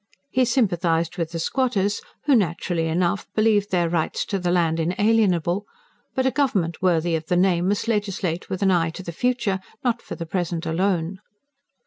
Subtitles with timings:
[0.31, 5.67] He sympathised with the squatters, who naturally enough believed their rights to the land inalienable;
[6.15, 9.59] but a government worthy of the name must legislate with an eye to the future,
[9.83, 11.19] not for the present alone.